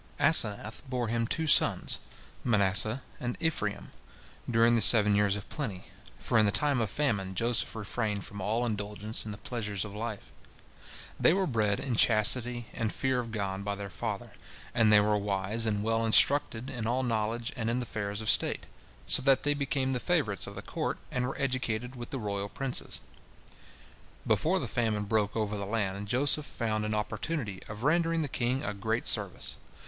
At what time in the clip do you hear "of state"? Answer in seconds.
18.21-18.65